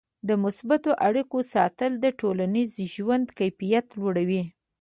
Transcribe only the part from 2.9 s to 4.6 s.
ژوند کیفیت لوړوي.